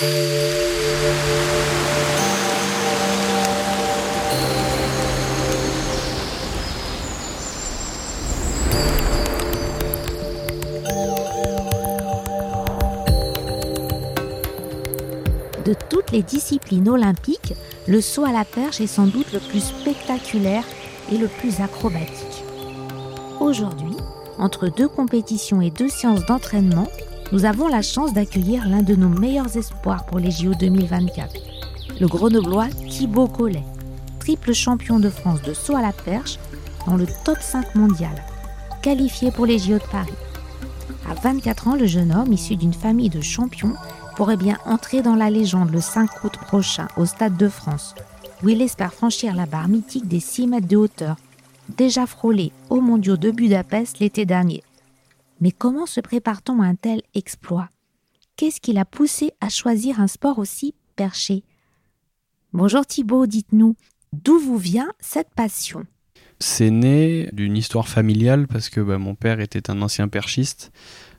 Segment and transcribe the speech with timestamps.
[0.00, 0.04] De
[15.90, 17.54] toutes les disciplines olympiques,
[17.88, 20.62] le saut à la perche est sans doute le plus spectaculaire
[21.10, 22.44] et le plus acrobatique.
[23.40, 23.96] Aujourd'hui,
[24.38, 26.86] entre deux compétitions et deux séances d'entraînement,
[27.30, 31.34] nous avons la chance d'accueillir l'un de nos meilleurs espoirs pour les JO 2024,
[32.00, 33.64] le grenoblois Thibaut Collet,
[34.18, 36.38] triple champion de France de saut à la perche
[36.86, 38.24] dans le top 5 mondial,
[38.80, 40.12] qualifié pour les JO de Paris.
[41.10, 43.74] À 24 ans, le jeune homme, issu d'une famille de champions,
[44.16, 47.94] pourrait bien entrer dans la légende le 5 août prochain au Stade de France,
[48.42, 51.16] où il espère franchir la barre mythique des 6 mètres de hauteur,
[51.76, 54.62] déjà frôlée aux mondiaux de Budapest l'été dernier.
[55.40, 57.68] Mais comment se prépare-t-on à un tel exploit?
[58.36, 61.44] Qu'est-ce qui l'a poussé à choisir un sport aussi perché?
[62.52, 63.76] Bonjour Thibaut, dites-nous,
[64.12, 65.84] d'où vous vient cette passion?
[66.40, 70.72] C'est né d'une histoire familiale parce que bah, mon père était un ancien perchiste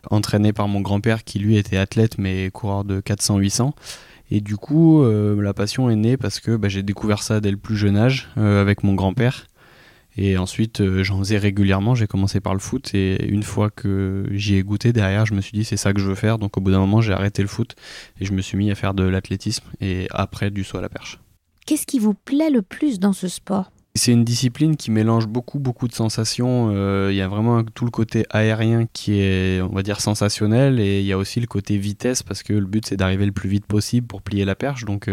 [0.09, 3.71] entraîné par mon grand-père qui lui était athlète mais coureur de 400-800.
[4.31, 7.51] Et du coup, euh, la passion est née parce que bah, j'ai découvert ça dès
[7.51, 9.47] le plus jeune âge euh, avec mon grand-père.
[10.21, 11.95] Et ensuite, euh, j'en faisais régulièrement.
[11.95, 15.39] J'ai commencé par le foot et une fois que j'y ai goûté derrière, je me
[15.39, 16.37] suis dit c'est ça que je veux faire.
[16.37, 17.73] Donc au bout d'un moment, j'ai arrêté le foot
[18.19, 20.89] et je me suis mis à faire de l'athlétisme et après du saut à la
[20.89, 21.21] perche.
[21.65, 23.71] Qu'est-ce qui vous plaît le plus dans ce sport?
[23.95, 26.69] C'est une discipline qui mélange beaucoup beaucoup de sensations.
[27.09, 30.99] Il y a vraiment tout le côté aérien qui est, on va dire, sensationnel, et
[30.99, 33.49] il y a aussi le côté vitesse parce que le but c'est d'arriver le plus
[33.49, 34.83] vite possible pour plier la perche.
[34.83, 35.09] Donc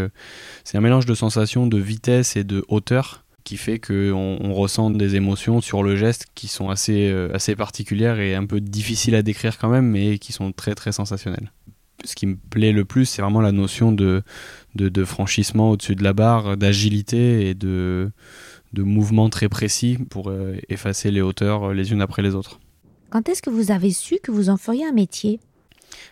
[0.64, 4.90] c'est un mélange de sensations de vitesse et de hauteur qui fait qu'on on ressent
[4.90, 9.22] des émotions sur le geste qui sont assez, assez particulières et un peu difficiles à
[9.22, 11.52] décrire quand même, mais qui sont très très sensationnelles.
[12.04, 14.22] Ce qui me plaît le plus, c'est vraiment la notion de,
[14.74, 18.10] de, de franchissement au-dessus de la barre, d'agilité et de,
[18.72, 22.58] de mouvements très précis pour euh, effacer les hauteurs euh, les unes après les autres.
[23.10, 25.38] Quand est-ce que vous avez su que vous en feriez un métier?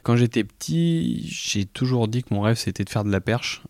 [0.05, 3.63] Quand j'étais petit, j'ai toujours dit que mon rêve c'était de faire de la perche.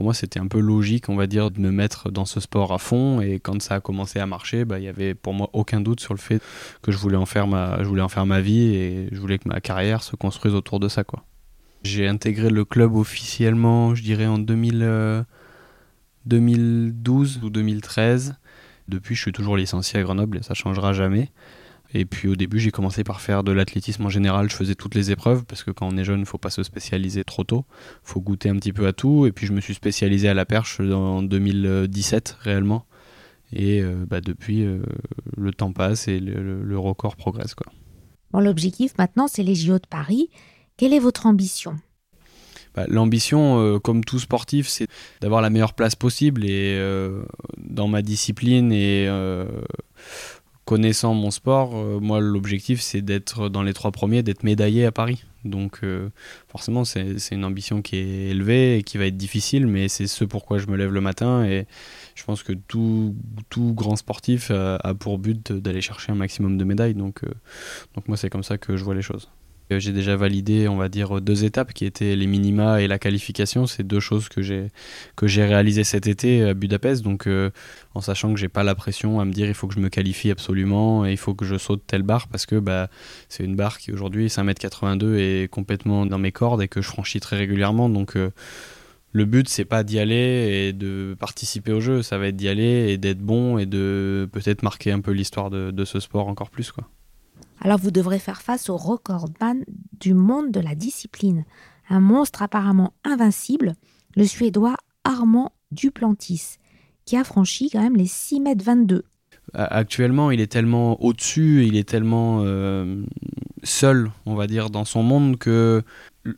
[0.00, 2.72] Pour moi, c'était un peu logique, on va dire, de me mettre dans ce sport
[2.72, 3.20] à fond.
[3.20, 6.00] Et quand ça a commencé à marcher, bah, il y avait pour moi aucun doute
[6.00, 6.40] sur le fait
[6.80, 9.38] que je voulais en faire ma, je voulais en faire ma vie et je voulais
[9.38, 11.26] que ma carrière se construise autour de ça, quoi.
[11.82, 14.80] J'ai intégré le club officiellement, je dirais en 2000.
[14.82, 15.22] Euh,
[16.24, 18.36] 2012 ou 2013.
[18.88, 21.30] Depuis, je suis toujours licencié à Grenoble et ça changera jamais.
[21.92, 24.48] Et puis au début, j'ai commencé par faire de l'athlétisme en général.
[24.48, 26.50] Je faisais toutes les épreuves parce que quand on est jeune, il ne faut pas
[26.50, 27.64] se spécialiser trop tôt.
[28.04, 29.26] Il faut goûter un petit peu à tout.
[29.26, 32.86] Et puis je me suis spécialisé à la perche en 2017 réellement.
[33.52, 34.82] Et euh, bah, depuis, euh,
[35.36, 37.54] le temps passe et le, le record progresse.
[37.54, 37.72] Quoi.
[38.32, 40.30] Bon, L'objectif maintenant, c'est les JO de Paris.
[40.76, 41.76] Quelle est votre ambition?
[42.76, 44.86] Bah, L'ambition, euh, comme tout sportif, c'est
[45.20, 46.44] d'avoir la meilleure place possible.
[46.44, 46.80] Et
[47.58, 49.08] dans ma discipline et
[50.70, 55.24] connaissant mon sport, moi, l'objectif, c'est d'être dans les trois premiers, d'être médaillé à Paris.
[55.44, 55.80] Donc,
[56.46, 60.24] forcément, c'est une ambition qui est élevée et qui va être difficile, mais c'est ce
[60.24, 61.44] pourquoi je me lève le matin.
[61.44, 61.66] Et
[62.14, 63.16] je pense que tout,
[63.48, 66.94] tout grand sportif a, pour but d'aller chercher un maximum de médailles.
[66.94, 67.22] Donc,
[67.96, 69.28] donc moi, c'est comme ça que je vois les choses.
[69.78, 73.66] J'ai déjà validé, on va dire, deux étapes qui étaient les minima et la qualification.
[73.66, 74.68] C'est deux choses que j'ai
[75.16, 77.02] que j'ai réalisées cet été à Budapest.
[77.02, 77.50] Donc, euh,
[77.94, 79.88] en sachant que j'ai pas la pression à me dire il faut que je me
[79.88, 82.88] qualifie absolument et il faut que je saute telle barre parce que bah
[83.28, 87.20] c'est une barre qui aujourd'hui 5m82 est complètement dans mes cordes et que je franchis
[87.20, 87.88] très régulièrement.
[87.88, 88.30] Donc euh,
[89.12, 92.48] le but c'est pas d'y aller et de participer au jeu, ça va être d'y
[92.48, 96.28] aller et d'être bon et de peut-être marquer un peu l'histoire de, de ce sport
[96.28, 96.88] encore plus quoi
[97.60, 99.64] alors vous devrez faire face au recordman
[99.98, 101.44] du monde de la discipline,
[101.88, 103.74] un monstre apparemment invincible,
[104.16, 106.56] le Suédois Armand Duplantis,
[107.04, 109.04] qui a franchi quand même les 6 mètres 22.
[109.52, 113.02] Actuellement, il est tellement au-dessus, il est tellement euh,
[113.64, 115.82] seul, on va dire, dans son monde que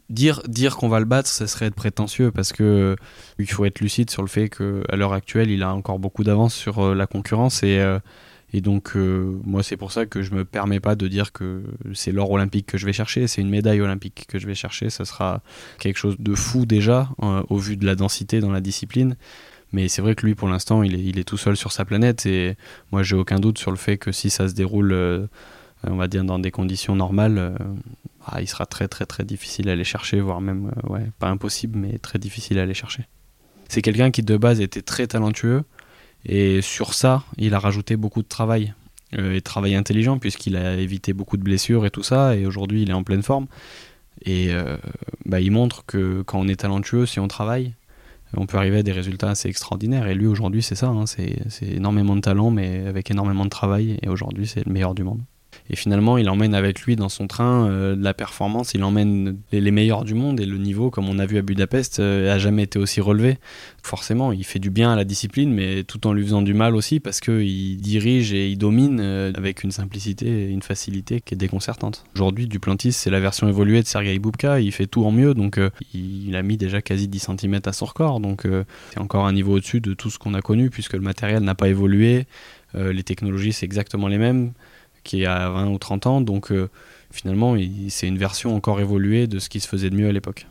[0.09, 2.97] dire, dire qu'on va le battre, ce serait être prétentieux parce que
[3.39, 6.55] il faut être lucide sur le fait qu'à l'heure actuelle, il a encore beaucoup d'avance
[6.55, 7.99] sur euh, la concurrence et euh,
[8.53, 11.63] et donc, euh, moi, c'est pour ça que je me permets pas de dire que
[11.95, 14.91] c'est l'or olympique que je vais chercher, c'est une médaille olympique que je vais chercher.
[14.91, 15.43] Ça sera
[15.79, 19.17] quelque chose de fou déjà, euh, au vu de la densité dans la discipline.
[19.73, 22.27] Mais c'est vrai que lui, pour l'instant, il est, tout seul sur sa planète.
[22.27, 22.57] Et
[22.91, 25.27] moi, j'ai aucun doute sur le fait que si ça se déroule, euh,
[25.85, 27.57] on va dire, dans des conditions normales,
[28.27, 31.79] ah, il sera très, très, très difficile à aller chercher, voire même, ouais, pas impossible,
[31.79, 33.09] mais très difficile à aller chercher.
[33.71, 35.65] C'est quelqu'un qui, de base, était très talentueux
[36.25, 38.75] et sur ça, il a rajouté beaucoup de travail.
[39.19, 42.35] Euh, et travail intelligent, puisqu'il a évité beaucoup de blessures et tout ça.
[42.35, 43.47] Et aujourd'hui, il est en pleine forme.
[44.25, 44.51] Et
[45.27, 47.75] bah, il montre que quand on est talentueux, si on travaille,
[48.37, 50.07] on peut arriver à des résultats assez extraordinaires.
[50.07, 50.89] Et lui, aujourd'hui, c'est ça.
[50.89, 53.99] Hein, c'est énormément de talent, mais avec énormément de travail.
[54.03, 55.23] Et aujourd'hui, c'est le meilleur du monde.
[55.71, 59.39] Et finalement, il emmène avec lui dans son train euh, de la performance, il emmène
[59.53, 62.39] les, meilleurs du monde et le niveau, comme on a vu à Budapest, euh, a
[62.39, 63.39] jamais été aussi relevé.
[63.83, 66.77] Forcément, il fait du bien à la discipline, mais tout en lui faisant du mal
[66.77, 71.35] aussi, parce qu'il dirige et il domine euh, avec une simplicité et une facilité qui
[71.35, 72.05] est déconcertante.
[72.15, 75.59] Aujourd'hui, Duplantis, c'est la version évoluée de Sergei Boubka, il fait tout en mieux, donc
[75.95, 78.47] il a mis déjà quasi 10 cm à son record, donc
[78.91, 81.55] c'est encore un niveau au-dessus de tout ce qu'on a connu, puisque le matériel n'a
[81.55, 82.27] pas évolué,
[82.75, 84.53] les technologies, c'est exactement les mêmes
[85.03, 86.21] qui est à 20 ou 30 ans.
[86.21, 86.69] Donc euh,
[87.11, 87.57] finalement,
[87.89, 90.47] c'est une version encore évoluée de ce qui se faisait de mieux à l'époque.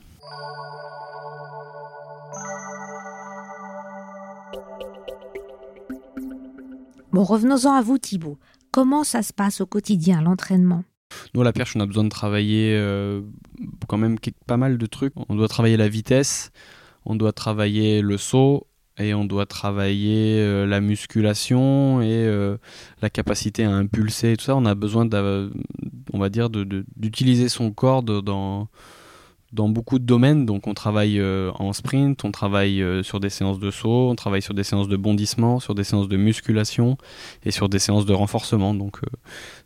[7.11, 8.37] Bon, revenons-en à vous Thibaut.
[8.71, 10.85] Comment ça se passe au quotidien, l'entraînement?
[11.33, 13.21] Nous, à la perche, on a besoin de travailler euh,
[13.87, 14.17] quand même
[14.47, 15.13] pas mal de trucs.
[15.27, 16.51] On doit travailler la vitesse,
[17.05, 18.65] on doit travailler le saut,
[18.97, 22.57] et on doit travailler euh, la musculation et euh,
[23.01, 24.55] la capacité à impulser et tout ça.
[24.55, 25.07] On a besoin,
[26.13, 28.67] on va dire, d'utiliser son corps dans,
[29.53, 30.45] dans beaucoup de domaines.
[30.45, 34.41] Donc on travaille euh, en sprint, on travaille sur des séances de saut, on travaille
[34.41, 36.97] sur des séances de bondissement, sur des séances de musculation
[37.45, 38.73] et sur des séances de renforcement.
[38.73, 38.99] Donc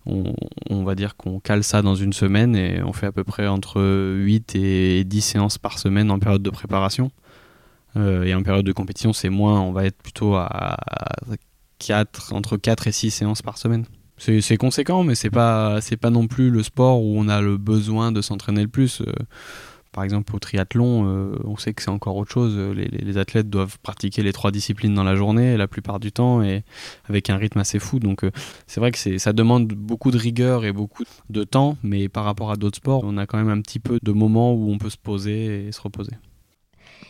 [0.05, 0.35] on,
[0.69, 3.47] on, va dire qu'on cale ça dans une semaine et on fait à peu près
[3.47, 7.11] entre 8 et 10 séances par semaine en période de préparation.
[7.97, 10.77] Euh, et en période de compétition, c'est moins, on va être plutôt à
[11.79, 13.85] 4, entre 4 et 6 séances par semaine.
[14.17, 18.13] C'est conséquent, mais c'est pas, pas non plus le sport où on a le besoin
[18.13, 19.01] de s'entraîner le plus.
[19.01, 19.11] Euh,
[19.91, 22.57] par exemple, au triathlon, euh, on sait que c'est encore autre chose.
[22.75, 26.63] Les, athlètes doivent pratiquer les trois disciplines dans la journée, la plupart du temps, et
[27.05, 27.99] avec un rythme assez fou.
[27.99, 28.25] Donc,
[28.67, 32.51] c'est vrai que ça demande beaucoup de rigueur et beaucoup de temps, mais par rapport
[32.51, 34.89] à d'autres sports, on a quand même un petit peu de moments où on peut
[34.89, 36.11] se poser et se reposer.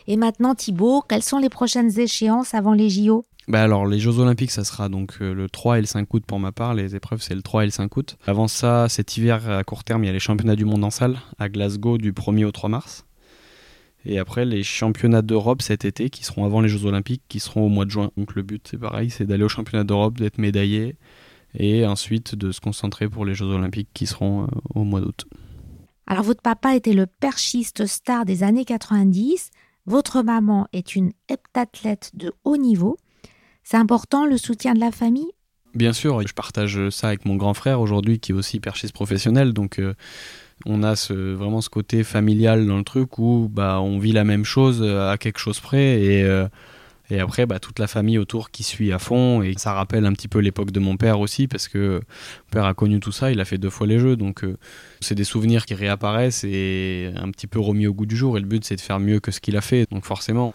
[0.08, 4.18] Et maintenant, Thibaut, quelles sont les prochaines échéances avant les JO bah alors les Jeux
[4.18, 6.96] Olympiques ça sera donc euh, le 3 et le 5 août pour ma part, les
[6.96, 8.16] épreuves c'est le 3 et le 5 août.
[8.26, 10.90] Avant ça, cet hiver à court terme, il y a les championnats du monde en
[10.90, 13.06] salle à Glasgow du 1er au 3 mars.
[14.04, 17.66] Et après les championnats d'Europe cet été qui seront avant les Jeux Olympiques qui seront
[17.66, 18.10] au mois de juin.
[18.16, 20.96] Donc le but c'est pareil, c'est d'aller aux championnats d'Europe, d'être médaillé
[21.54, 25.24] et ensuite de se concentrer pour les Jeux Olympiques qui seront euh, au mois d'août.
[26.08, 29.50] Alors votre papa était le perchiste star des années 90.
[29.86, 32.96] Votre maman est une heptathlète de haut niveau.
[33.62, 35.30] C'est important le soutien de la famille?
[35.74, 39.52] Bien sûr, je partage ça avec mon grand frère aujourd'hui qui est aussi perchiste professionnel.
[39.52, 39.94] Donc euh,
[40.64, 44.44] on a vraiment ce côté familial dans le truc où bah, on vit la même
[44.44, 46.48] chose à quelque chose près euh,
[47.10, 49.42] et après, bah, toute la famille autour qui suit à fond.
[49.42, 52.64] Et ça rappelle un petit peu l'époque de mon père aussi, parce que mon père
[52.64, 54.16] a connu tout ça, il a fait deux fois les jeux.
[54.16, 54.56] Donc, euh,
[55.00, 58.36] c'est des souvenirs qui réapparaissent et un petit peu remis au goût du jour.
[58.36, 59.88] Et le but, c'est de faire mieux que ce qu'il a fait.
[59.90, 60.52] Donc, forcément,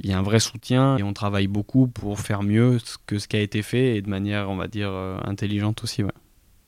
[0.00, 3.28] il y a un vrai soutien et on travaille beaucoup pour faire mieux que ce
[3.28, 6.02] qui a été fait et de manière, on va dire, euh, intelligente aussi.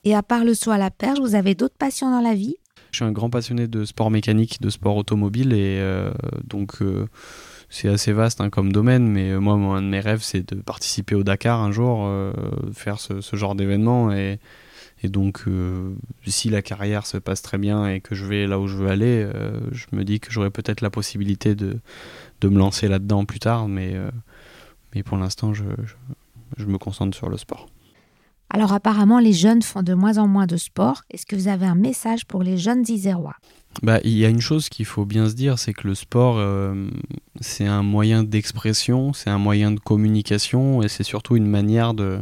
[0.05, 2.57] Et à part le saut à la perche, vous avez d'autres passions dans la vie?
[2.93, 6.13] Je suis un grand passionné de sport mécanique, de sport automobile et euh,
[6.45, 6.81] donc
[7.69, 10.61] c'est assez vaste hein, comme domaine, mais euh, moi, un de mes rêves, c'est de
[10.61, 12.33] participer au Dakar un jour, euh,
[12.73, 14.13] faire ce, genre d'événement.
[14.13, 14.39] Et,
[15.05, 15.95] donc, euh,
[16.27, 18.89] si la carrière se passe très bien et que je vais là où je veux
[18.89, 19.25] aller,
[19.71, 21.79] je me dis que j'aurai peut-être la possibilité de,
[22.41, 23.95] de me lancer là-dedans plus tard, mais,
[24.95, 25.63] mais pour l'instant, je,
[26.57, 27.69] je, me concentre sur le sport.
[28.51, 31.03] Alors apparemment, les jeunes font de moins en moins de sport.
[31.11, 33.37] Est-ce que vous avez un message pour les jeunes isérois?
[33.83, 36.37] Bah, il y a une chose qu'il faut bien se dire, c'est que le sport,
[36.39, 36.89] euh,
[37.41, 42.21] c'est un moyen d'expression, c'est un moyen de communication et c'est surtout une manière de,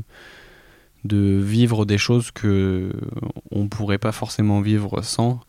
[1.04, 2.92] de vivre des choses que
[3.50, 5.40] on pourrait pas forcément vivre sans.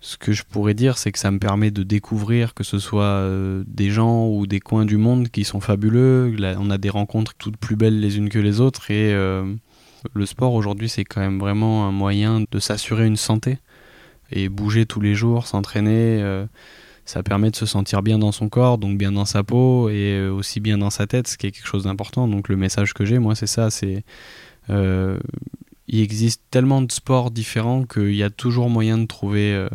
[0.00, 3.04] Ce que je pourrais dire, c'est que ça me permet de découvrir que ce soit
[3.04, 6.36] euh, des gens ou des coins du monde qui sont fabuleux.
[6.58, 9.44] on a des rencontres toutes plus belles les unes que les autres et euh,
[10.12, 13.58] le sport aujourd'hui, c'est quand même vraiment un moyen de s'assurer une santé
[14.34, 16.44] et bouger tous les jours, s'entraîner, euh,
[17.06, 20.18] ça permet de se sentir bien dans son corps, donc bien dans sa peau et
[20.18, 22.26] euh, aussi bien dans sa tête, ce qui est quelque chose d'important.
[22.26, 24.04] Donc le message que j'ai, moi, c'est ça, c'est
[24.70, 25.18] euh,
[25.86, 29.68] il existe tellement de sports différents qu'il y a toujours moyen de trouver,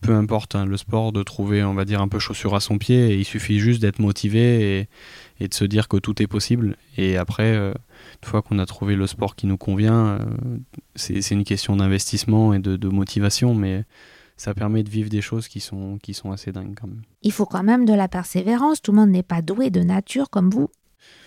[0.00, 2.76] peu importe hein, le sport, de trouver, on va dire, un peu chaussure à son
[2.76, 3.14] pied.
[3.14, 4.88] Il suffit juste d'être motivé
[5.40, 6.76] et, de se dire que tout est possible.
[6.96, 7.72] Et après
[8.22, 10.18] une fois qu'on a trouvé le sport qui nous convient, euh,
[10.96, 13.84] c'est une question d'investissement et de, motivation, mais
[14.36, 17.02] ça permet de vivre des choses qui sont, qui sont assez dingues quand même.
[17.22, 20.30] Il faut quand même de la persévérance, tout le monde n'est pas doué de nature
[20.30, 20.68] comme vous.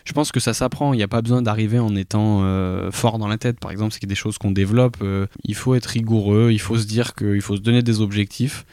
[0.04, 0.94] Je pense que ça s'apprend.
[0.94, 3.60] Il n'y a pas besoin d'arriver en étant euh, fort dans la tête.
[3.60, 4.98] Par exemple, c'est des choses qu'on développe.
[5.02, 6.50] Euh, il faut être rigoureux.
[6.52, 8.66] Il faut se dire qu'il faut se donner des objectifs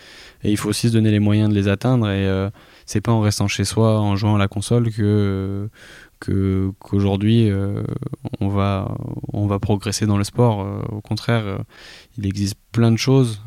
[0.43, 2.09] et il faut aussi se donner les moyens de les atteindre.
[2.09, 2.49] Et euh,
[2.87, 5.69] c'est pas en restant chez soi, en jouant à la console que
[6.21, 7.51] que qu'aujourd'hui
[8.41, 8.97] on va
[9.33, 10.67] on va progresser dans le sport.
[10.91, 11.61] au contraire,
[12.17, 13.43] il existe plein de choses,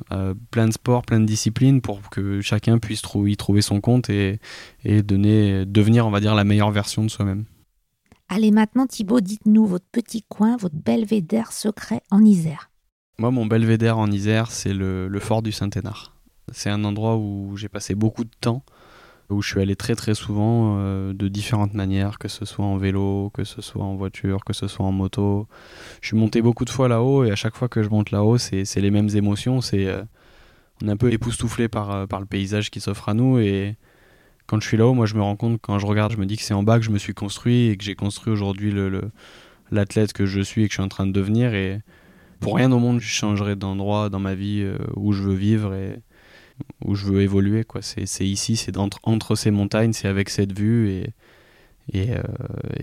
[0.51, 4.39] plein de sports, plein de disciplines pour que chacun puisse y trouver son compte et,
[4.83, 7.45] et donner, devenir, on va dire, la meilleure version de soi-même.
[8.33, 12.71] Allez maintenant Thibaut, dites-nous votre petit coin, votre belvédère secret en Isère.
[13.17, 16.15] Moi, mon belvédère en Isère, c'est le, fort du Saint-Hénard.
[16.53, 18.63] C'est un endroit où j'ai passé beaucoup de temps,
[19.31, 22.77] où je suis allé très très souvent euh, de différentes manières, que ce soit en
[22.77, 25.47] vélo, que ce soit en voiture, que ce soit en moto.
[26.01, 28.37] Je suis monté beaucoup de fois là-haut et à chaque fois que je monte là-haut,
[28.37, 29.61] c'est les mêmes émotions.
[29.61, 30.03] C'est euh,
[30.83, 33.75] on est un peu époustouflé par, euh, par le paysage qui s'offre à nous et
[34.47, 36.35] quand je suis là-haut, moi je me rends compte, quand je regarde, je me dis
[36.35, 38.73] que c'est en bas que je me suis construit et que j'ai construit aujourd'hui
[39.71, 41.53] l'athlète que je suis et que je suis en train de devenir.
[41.53, 41.79] Et
[42.41, 46.01] pour rien au monde, je changerai d'endroit dans ma vie où je veux vivre et
[46.85, 47.63] où je veux évoluer.
[47.63, 47.81] Quoi.
[47.81, 51.09] C'est, ici, c'est entre, ces montagnes, c'est avec cette vue et,
[51.93, 52.21] et, euh,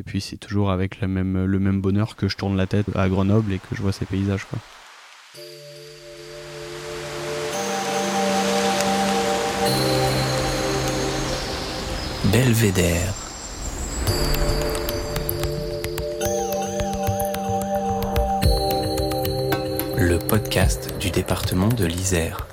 [0.06, 3.08] puis c'est toujours avec le même, le même bonheur que je tourne la tête à
[3.08, 4.44] Grenoble et que je vois ces paysages.
[4.44, 4.58] Quoi.
[12.32, 13.14] Belvédère.
[19.96, 22.47] Le podcast du département de l'Isère.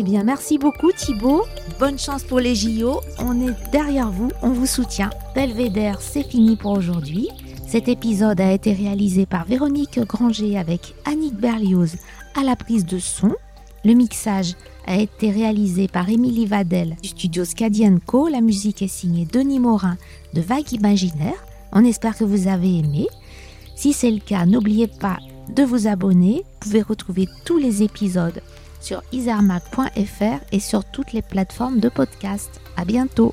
[0.00, 1.42] Eh bien, merci beaucoup Thibaut.
[1.80, 3.00] Bonne chance pour les JO.
[3.18, 5.10] On est derrière vous, on vous soutient.
[5.34, 7.28] Belvédère, c'est fini pour aujourd'hui.
[7.66, 11.96] Cet épisode a été réalisé par Véronique Granger avec Annick Berlioz
[12.36, 13.34] à la prise de son.
[13.84, 14.54] Le mixage
[14.86, 18.28] a été réalisé par Émilie Vadel du studio Scadian Co.
[18.28, 19.96] La musique est signée Denis Morin
[20.32, 21.44] de Vague Imaginaire.
[21.72, 23.08] On espère que vous avez aimé.
[23.74, 25.18] Si c'est le cas, n'oubliez pas
[25.56, 26.44] de vous abonner.
[26.44, 28.40] Vous pouvez retrouver tous les épisodes
[28.80, 32.60] sur isarmac.fr et sur toutes les plateformes de podcast.
[32.76, 33.32] À bientôt!